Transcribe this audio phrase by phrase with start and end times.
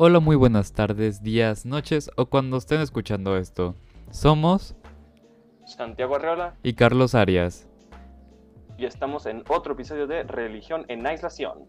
[0.00, 3.74] Hola, muy buenas tardes, días, noches o cuando estén escuchando esto.
[4.10, 4.76] Somos
[5.66, 7.66] Santiago Arreola y Carlos Arias.
[8.78, 11.64] y estamos en otro episodio de Religión en Aislación.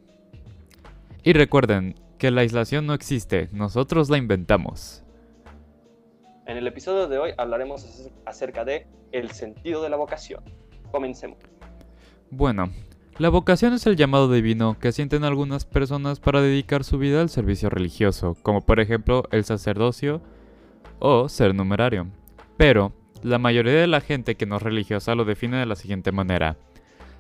[1.24, 5.04] Y recuerden que la aislación no existe, nosotros la inventamos.
[6.46, 10.44] En el episodio de hoy hablaremos ac- acerca de el sentido de la vocación.
[10.92, 11.40] Comencemos.
[12.30, 12.70] Bueno,
[13.20, 17.30] la vocación es el llamado divino que sienten algunas personas para dedicar su vida al
[17.30, 20.22] servicio religioso, como por ejemplo el sacerdocio
[21.00, 22.08] o ser numerario.
[22.56, 26.14] Pero, la mayoría de la gente que no es religiosa lo define de la siguiente
[26.14, 26.56] manera.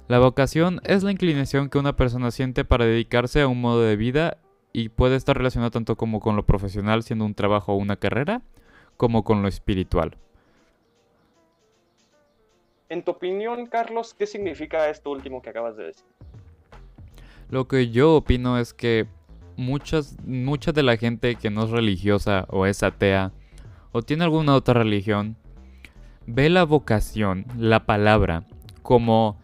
[0.07, 3.97] La vocación es la inclinación que una persona siente para dedicarse a un modo de
[3.97, 4.37] vida
[4.71, 8.41] y puede estar relacionado tanto como con lo profesional siendo un trabajo o una carrera,
[8.95, 10.15] como con lo espiritual.
[12.89, 16.05] En tu opinión, Carlos, ¿qué significa esto último que acabas de decir?
[17.49, 19.05] Lo que yo opino es que
[19.57, 23.31] muchas, mucha de la gente que no es religiosa o es atea
[23.91, 25.37] o tiene alguna otra religión
[26.25, 28.43] ve la vocación, la palabra,
[28.81, 29.37] como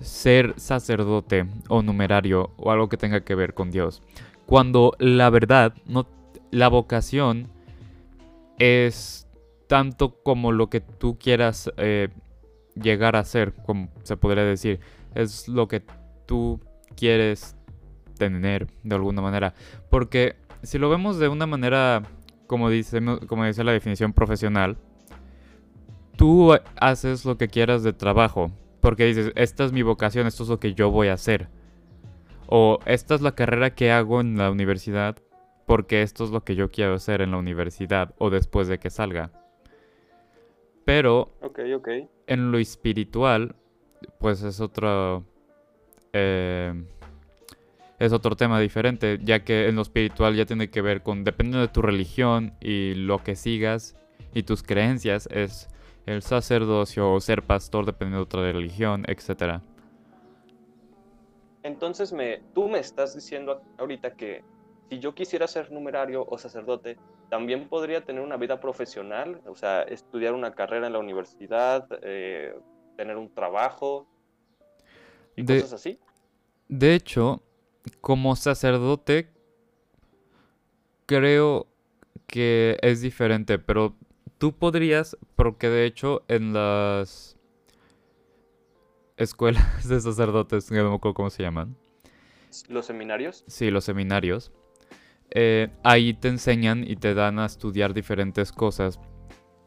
[0.00, 4.02] ser sacerdote o numerario o algo que tenga que ver con Dios.
[4.46, 6.06] Cuando la verdad, no,
[6.50, 7.48] la vocación
[8.58, 9.26] es
[9.66, 12.08] tanto como lo que tú quieras eh,
[12.74, 14.80] llegar a ser, como se podría decir.
[15.14, 15.82] Es lo que
[16.26, 16.60] tú
[16.96, 17.56] quieres
[18.18, 19.54] tener de alguna manera.
[19.90, 22.02] Porque si lo vemos de una manera,
[22.46, 24.76] como dice, como dice la definición profesional,
[26.16, 28.50] tú haces lo que quieras de trabajo.
[28.80, 31.48] Porque dices, esta es mi vocación, esto es lo que yo voy a hacer.
[32.46, 35.16] O esta es la carrera que hago en la universidad
[35.66, 38.90] porque esto es lo que yo quiero hacer en la universidad o después de que
[38.90, 39.30] salga.
[40.84, 41.30] Pero
[42.26, 43.54] en lo espiritual,
[44.18, 45.24] pues es otro.
[46.12, 46.74] eh,
[48.02, 51.60] es otro tema diferente, ya que en lo espiritual ya tiene que ver con, dependiendo
[51.60, 53.94] de tu religión y lo que sigas
[54.34, 55.68] y tus creencias, es
[56.06, 59.60] el sacerdocio o ser pastor dependiendo de otra religión, etc.
[61.62, 64.42] Entonces, me, tú me estás diciendo ahorita que
[64.90, 66.96] si yo quisiera ser numerario o sacerdote,
[67.32, 72.54] también podría tener una vida profesional, o sea, estudiar una carrera en la universidad, eh,
[72.98, 74.06] tener un trabajo
[75.34, 75.98] y De- cosas así.
[76.68, 77.40] De hecho,
[78.02, 79.30] como sacerdote,
[81.06, 81.68] creo
[82.26, 83.96] que es diferente, pero
[84.36, 87.38] tú podrías, porque de hecho en las
[89.16, 91.76] escuelas de sacerdotes, no me acuerdo cómo se llaman,
[92.68, 93.42] Los seminarios.
[93.46, 94.52] sí, los seminarios,
[95.34, 99.00] eh, ahí te enseñan y te dan a estudiar diferentes cosas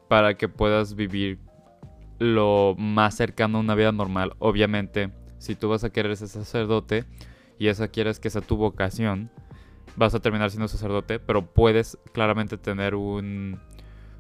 [0.08, 1.40] para que puedas vivir
[2.20, 4.34] lo más cercano a una vida normal.
[4.40, 7.06] Obviamente, si tú vas a querer ser sacerdote
[7.58, 9.32] y esa quieres que sea tu vocación,
[9.96, 13.60] vas a terminar siendo sacerdote, pero puedes claramente tener un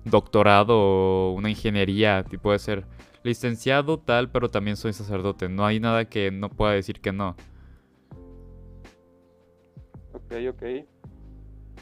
[0.03, 2.85] doctorado o una ingeniería y puedes ser
[3.23, 5.49] licenciado tal, pero también soy sacerdote.
[5.49, 7.35] No hay nada que no pueda decir que no.
[10.13, 10.63] Ok, ok.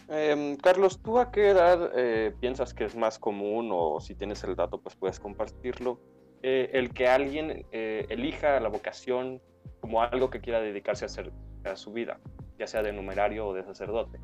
[0.09, 4.43] Em, Carlos, ¿tú a qué edad eh, piensas que es más común o si tienes
[4.43, 5.99] el dato pues puedes compartirlo?
[6.43, 9.41] eh, el que alguien eh, elija la vocación
[9.79, 11.31] como algo que quiera dedicarse a hacer
[11.63, 12.19] a su vida,
[12.59, 14.19] ya sea de numerario o de sacerdote.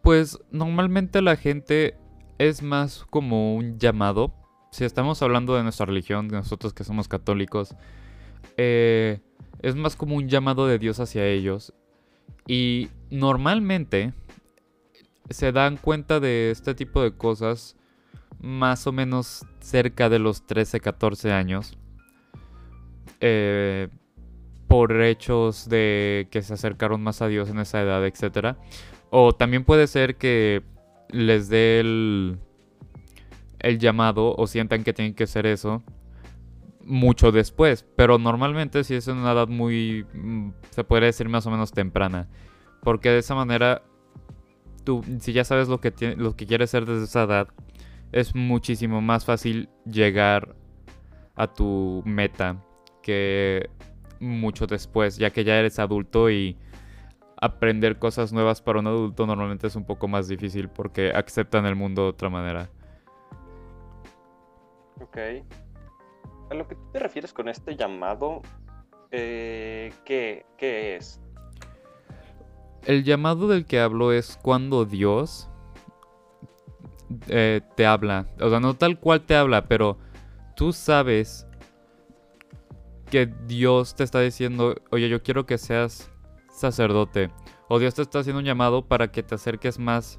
[0.00, 1.96] Pues normalmente la gente
[2.38, 4.32] es más como un llamado.
[4.70, 7.74] Si estamos hablando de nuestra religión, de nosotros que somos católicos,
[8.56, 11.74] es más como un llamado de Dios hacia ellos.
[12.46, 14.14] Y normalmente
[15.30, 17.76] se dan cuenta de este tipo de cosas
[18.40, 21.78] más o menos cerca de los 13, 14 años.
[23.20, 23.88] Eh,
[24.66, 28.56] por hechos de que se acercaron más a Dios en esa edad, etc.
[29.10, 30.62] O también puede ser que
[31.10, 32.38] les dé el,
[33.58, 35.82] el llamado o sientan que tienen que hacer eso
[36.84, 37.84] mucho después.
[37.96, 41.72] Pero normalmente si es en una edad muy, mm, se podría decir más o menos
[41.72, 42.28] temprana.
[42.82, 43.82] Porque de esa manera,
[44.84, 47.48] tú, si ya sabes lo que, lo que quieres ser desde esa edad,
[48.12, 50.54] es muchísimo más fácil llegar
[51.36, 52.62] a tu meta
[53.02, 53.70] que
[54.18, 56.56] mucho después, ya que ya eres adulto y
[57.40, 61.74] aprender cosas nuevas para un adulto normalmente es un poco más difícil porque aceptan el
[61.74, 62.68] mundo de otra manera.
[65.00, 65.16] Ok.
[66.50, 68.42] A lo que tú te refieres con este llamado,
[69.10, 71.20] eh, ¿qué, ¿qué es?
[72.84, 75.48] El llamado del que hablo es cuando Dios
[77.28, 78.26] eh, te habla.
[78.40, 79.98] O sea, no tal cual te habla, pero
[80.56, 81.46] tú sabes
[83.10, 86.10] que Dios te está diciendo, oye, yo quiero que seas
[86.52, 87.30] sacerdote.
[87.68, 90.16] O Dios te está haciendo un llamado para que te acerques más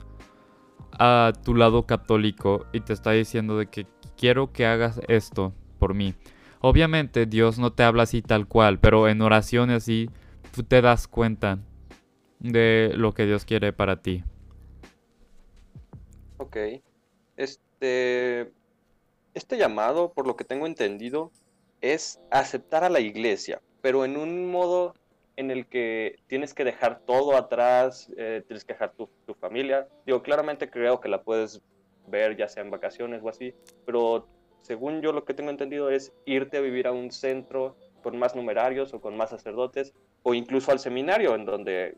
[1.00, 3.88] a tu lado católico y te está diciendo de que
[4.18, 6.14] quiero que hagas esto por mí.
[6.60, 10.10] Obviamente Dios no te habla así tal cual, pero en oraciones así
[10.54, 11.60] tú te das cuenta
[12.42, 14.24] de lo que Dios quiere para ti.
[16.38, 16.58] Ok.
[17.38, 18.52] Este,
[19.34, 21.32] este llamado, por lo que tengo entendido,
[21.82, 24.94] es aceptar a la iglesia, pero en un modo
[25.38, 29.88] en el que tienes que dejar todo atrás, eh, tienes que dejar tu, tu, familia.
[30.06, 31.62] Digo, claramente creo que la puedes
[32.08, 33.54] ver ya sea en vacaciones o así,
[33.86, 34.28] pero
[34.62, 38.36] según yo lo que tengo entendido es irte a vivir a un centro con más
[38.36, 39.94] numerarios o con más sacerdotes,
[40.24, 41.98] o incluso al seminario, en donde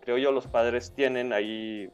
[0.00, 1.90] creo yo los padres tienen ahí,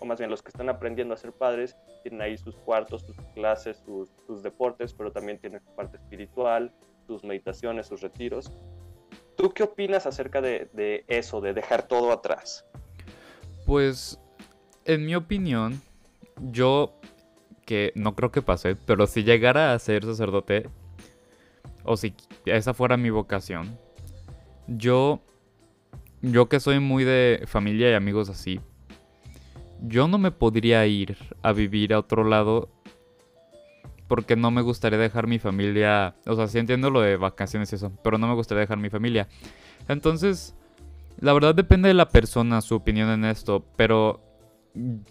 [0.00, 3.16] o más bien los que están aprendiendo a ser padres, tienen ahí sus cuartos, sus
[3.34, 6.72] clases, sus, deportes, pero también tienen su parte espiritual,
[7.06, 8.52] sus meditaciones, sus retiros.
[9.36, 12.64] ¿Tú qué opinas acerca de eso, de dejar todo atrás?
[13.66, 14.18] Pues,
[14.84, 15.80] en mi opinión,
[16.50, 16.98] yo
[17.66, 20.70] que no creo que pase, pero si llegara a ser sacerdote,
[21.84, 22.14] o si
[22.46, 23.78] esa fuera mi vocación,
[24.66, 25.20] yo,
[26.22, 28.60] yo que soy muy de familia y amigos así,
[29.80, 32.68] yo no me podría ir a vivir a otro lado
[34.08, 37.76] porque no me gustaría dejar mi familia, o sea, sí entiendo lo de vacaciones y
[37.76, 39.28] eso, pero no me gustaría dejar mi familia.
[39.86, 40.54] Entonces,
[41.20, 44.22] la verdad depende de la persona, su opinión en esto, pero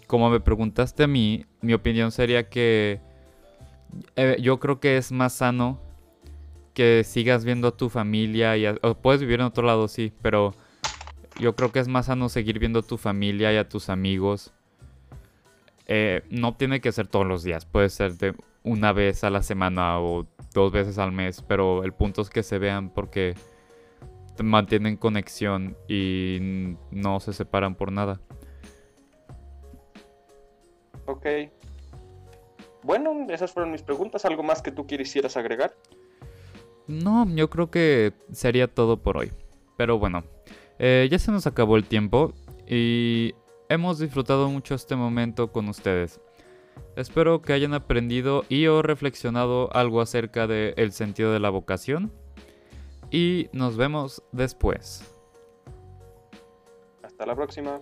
[0.06, 3.00] como me preguntaste a mí, mi opinión sería que
[4.16, 5.80] eh, yo creo que es más sano
[6.74, 10.54] que sigas viendo a tu familia y o puedes vivir en otro lado, sí, pero
[11.38, 14.52] yo creo que es más sano seguir viendo a tu familia y a tus amigos.
[15.86, 19.42] Eh, no tiene que ser todos los días, puede ser de una vez a la
[19.42, 23.34] semana o dos veces al mes, pero el punto es que se vean porque
[24.42, 28.20] mantienen conexión y no se separan por nada.
[31.06, 31.26] Ok.
[32.82, 34.24] Bueno, esas fueron mis preguntas.
[34.24, 35.74] ¿Algo más que tú quisieras agregar?
[36.86, 39.32] No, yo creo que sería todo por hoy.
[39.76, 40.24] Pero bueno,
[40.78, 42.32] eh, ya se nos acabó el tiempo
[42.66, 43.34] y
[43.68, 46.20] hemos disfrutado mucho este momento con ustedes.
[46.96, 52.12] Espero que hayan aprendido y o reflexionado algo acerca del sentido de la vocación.
[53.10, 55.14] Y nos vemos después.
[57.02, 57.80] Hasta la próxima.